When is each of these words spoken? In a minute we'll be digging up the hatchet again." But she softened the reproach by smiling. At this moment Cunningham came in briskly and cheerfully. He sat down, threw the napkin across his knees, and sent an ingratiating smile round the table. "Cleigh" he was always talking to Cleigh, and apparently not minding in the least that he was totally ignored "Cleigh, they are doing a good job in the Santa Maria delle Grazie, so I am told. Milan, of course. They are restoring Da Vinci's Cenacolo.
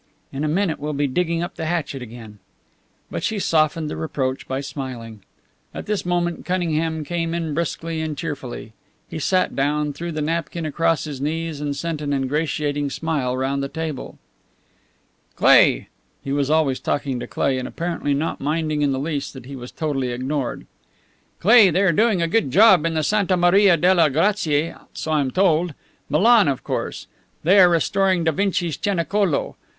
In 0.33 0.43
a 0.43 0.47
minute 0.47 0.79
we'll 0.79 0.93
be 0.93 1.05
digging 1.05 1.43
up 1.43 1.57
the 1.57 1.67
hatchet 1.67 2.01
again." 2.01 2.39
But 3.11 3.21
she 3.21 3.37
softened 3.37 3.87
the 3.87 3.95
reproach 3.95 4.47
by 4.47 4.59
smiling. 4.61 5.21
At 5.75 5.85
this 5.85 6.07
moment 6.07 6.43
Cunningham 6.43 7.03
came 7.03 7.35
in 7.35 7.53
briskly 7.53 8.01
and 8.01 8.17
cheerfully. 8.17 8.73
He 9.07 9.19
sat 9.19 9.55
down, 9.55 9.93
threw 9.93 10.11
the 10.11 10.23
napkin 10.23 10.65
across 10.65 11.03
his 11.03 11.21
knees, 11.21 11.61
and 11.61 11.75
sent 11.75 12.01
an 12.01 12.13
ingratiating 12.13 12.89
smile 12.89 13.37
round 13.37 13.61
the 13.61 13.67
table. 13.67 14.17
"Cleigh" 15.35 15.85
he 16.23 16.31
was 16.31 16.49
always 16.49 16.79
talking 16.79 17.19
to 17.19 17.27
Cleigh, 17.27 17.59
and 17.59 17.67
apparently 17.67 18.15
not 18.15 18.41
minding 18.41 18.81
in 18.81 18.93
the 18.93 18.97
least 18.99 19.33
that 19.35 19.45
he 19.45 19.55
was 19.55 19.71
totally 19.71 20.07
ignored 20.09 20.65
"Cleigh, 21.39 21.69
they 21.69 21.83
are 21.83 21.91
doing 21.91 22.23
a 22.23 22.27
good 22.27 22.49
job 22.49 22.87
in 22.87 22.95
the 22.95 23.03
Santa 23.03 23.37
Maria 23.37 23.77
delle 23.77 24.09
Grazie, 24.09 24.73
so 24.93 25.11
I 25.11 25.19
am 25.19 25.29
told. 25.29 25.75
Milan, 26.09 26.47
of 26.47 26.63
course. 26.63 27.05
They 27.43 27.59
are 27.59 27.69
restoring 27.69 28.23
Da 28.23 28.31
Vinci's 28.31 28.77
Cenacolo. 28.77 29.53